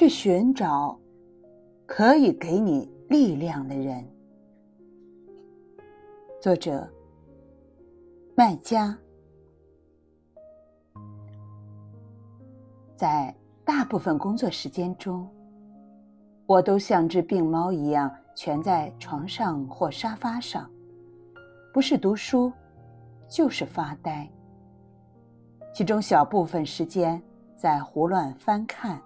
[0.00, 0.99] 去寻找
[1.92, 4.08] 可以给你力量的人。
[6.40, 6.88] 作者：
[8.36, 8.96] 麦家。
[12.94, 15.28] 在大部分工作时间中，
[16.46, 20.70] 我都像只病猫一样蜷在床上或沙发上，
[21.74, 22.52] 不是读书，
[23.28, 24.30] 就是发呆。
[25.74, 27.20] 其中小部分时间
[27.56, 29.02] 在胡乱翻看。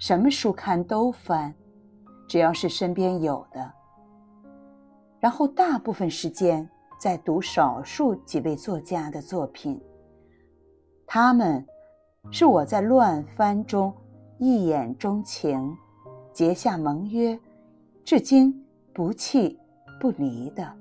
[0.00, 1.52] 什么书刊都翻，
[2.28, 3.72] 只要是身边有的。
[5.18, 6.68] 然后大部分时间
[7.00, 9.80] 在读少数几位作家的作品。
[11.06, 11.66] 他们，
[12.30, 13.92] 是我在乱翻中
[14.38, 15.74] 一眼钟情，
[16.32, 17.36] 结下盟约，
[18.04, 19.58] 至今不弃
[19.98, 20.72] 不离的。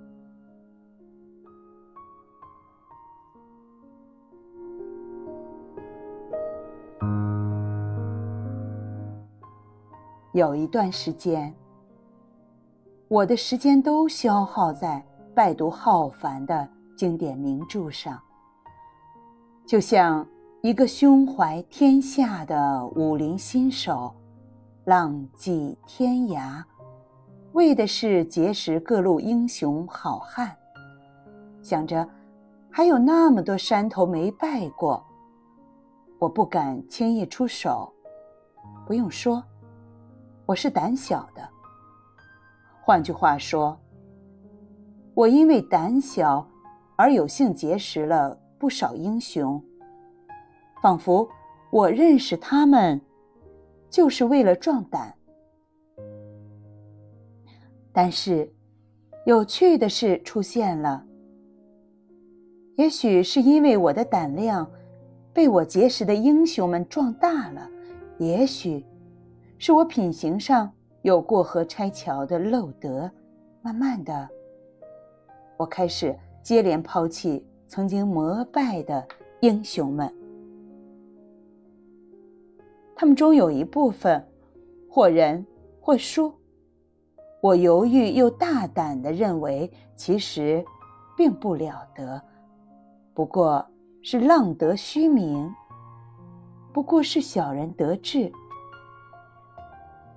[10.37, 11.51] 有一段时间，
[13.07, 18.21] 我的时间都消耗在拜读浩繁的经典名著上，
[19.65, 20.23] 就像
[20.61, 24.13] 一个胸怀天下的武林新手，
[24.85, 26.63] 浪迹天涯，
[27.53, 30.55] 为的是结识各路英雄好汉，
[31.63, 32.07] 想着
[32.69, 35.03] 还有那么多山头没拜过，
[36.19, 37.91] 我不敢轻易出手。
[38.85, 39.43] 不用说。
[40.47, 41.45] 我是胆小的。
[42.79, 43.77] 换句话说，
[45.13, 46.47] 我因为胆小
[46.95, 49.61] 而有幸结识了不少英雄，
[50.81, 51.27] 仿佛
[51.69, 53.01] 我认识他们
[53.89, 55.13] 就是为了壮胆。
[57.91, 58.49] 但是，
[59.25, 61.03] 有趣的事出现了。
[62.77, 64.65] 也许是因为我的胆量
[65.33, 67.69] 被我结识的英雄们壮大了，
[68.17, 68.85] 也许。
[69.59, 73.09] 是我品行上有过河拆桥的漏德，
[73.61, 74.29] 慢慢的，
[75.57, 79.05] 我开始接连抛弃曾经膜拜的
[79.41, 80.13] 英雄们。
[82.95, 84.23] 他们中有一部分，
[84.89, 85.43] 或人
[85.81, 86.31] 或书，
[87.41, 90.63] 我犹豫又大胆的认为，其实
[91.15, 92.21] 并不了得，
[93.15, 93.65] 不过
[94.03, 95.51] 是浪得虚名，
[96.71, 98.31] 不过是小人得志。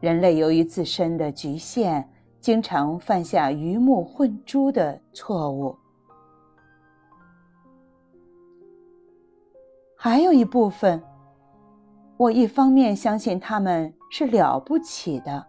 [0.01, 2.05] 人类由于自身的局限，
[2.41, 5.77] 经常犯下鱼目混珠的错误。
[9.95, 11.03] 还有一部分，
[12.17, 15.47] 我一方面相信他们是了不起的，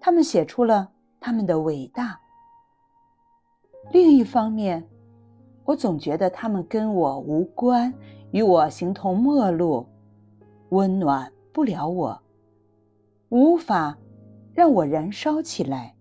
[0.00, 2.18] 他们写出了他们的伟大；
[3.92, 4.82] 另一方面，
[5.66, 7.92] 我总觉得他们跟我无关，
[8.30, 9.86] 与我形同陌路，
[10.70, 12.18] 温暖不了我。
[13.30, 13.96] 无法
[14.52, 15.96] 让我燃烧起来。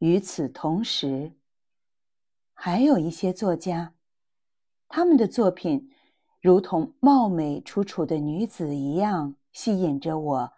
[0.00, 1.32] 与此同时，
[2.52, 3.94] 还有一些作家，
[4.86, 5.90] 他们的作品
[6.42, 10.52] 如同貌美楚楚的女子一样，吸引着我，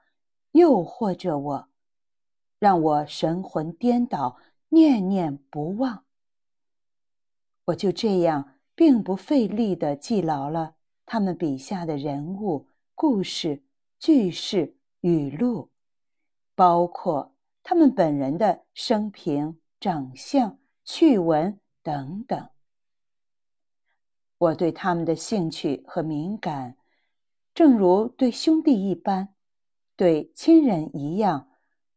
[0.51, 1.69] 诱惑着我，
[2.59, 4.37] 让我神魂颠倒，
[4.71, 6.05] 念念不忘。
[7.67, 10.75] 我就这样并不费力的记牢了
[11.05, 12.67] 他们笔下的人物
[12.97, 13.63] 故事。
[13.99, 15.71] 句式、语录，
[16.55, 22.49] 包括他们本人的生平、长相、趣闻等等。
[24.39, 26.77] 我对他们的兴趣和敏感，
[27.55, 29.35] 正如对兄弟一般，
[29.97, 31.49] 对亲人一样，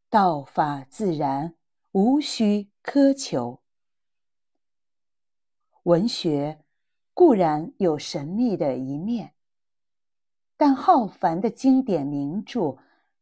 [0.09, 1.55] 道法自然，
[1.91, 3.61] 无需苛求。
[5.83, 6.63] 文学
[7.13, 9.33] 固然有神秘的一面。
[10.61, 12.79] 但浩繁的经典名著，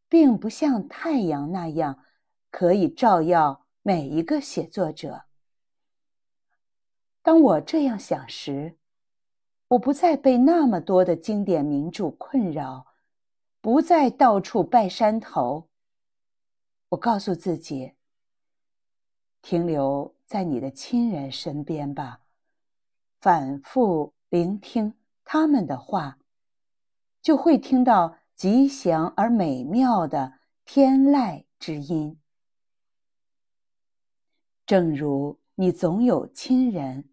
[0.10, 2.04] 并不像太阳那样
[2.50, 5.26] 可以照耀每一个写作者。
[7.22, 8.76] 当我这样想时，
[9.68, 12.88] 我不再被那么多的经典名著困扰，
[13.62, 15.70] 不再到处拜山头。
[16.90, 17.94] 我告诉自己：
[19.44, 22.22] 停留在你的亲人身边吧，
[23.22, 26.18] 反复聆听他们的话。
[27.28, 32.18] 就会听到吉祥而美妙的天籁之音。
[34.66, 37.10] 正如你总有亲人，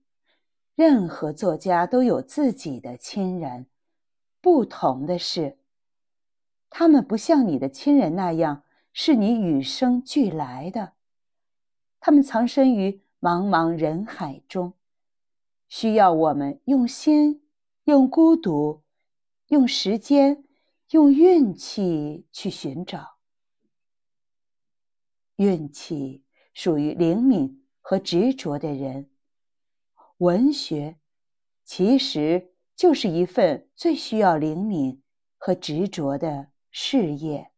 [0.77, 3.67] 任何作家都有自己的亲人。
[4.41, 5.59] 不同的是，
[6.71, 8.63] 他们不像你的亲人那样
[8.93, 10.93] 是你与生俱来的，
[11.99, 14.75] 他们藏身于茫茫人海中，
[15.67, 17.43] 需要我们用心、
[17.87, 18.84] 用孤独、
[19.55, 20.45] 用时间、
[20.91, 23.19] 用运气去寻找。
[25.37, 26.23] 运气。
[26.55, 29.11] 属于灵敏和执着的人，
[30.19, 31.01] 文学
[31.65, 35.03] 其实就是一份最需要灵敏
[35.37, 37.51] 和执着的事业。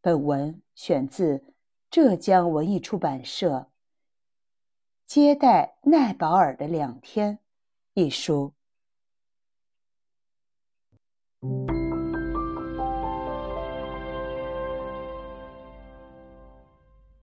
[0.00, 1.52] 本文选自
[1.90, 3.50] 浙江文艺出版社
[5.04, 7.36] 《接待奈保尔的两天》
[7.92, 8.57] 一书。
[11.42, 11.77] you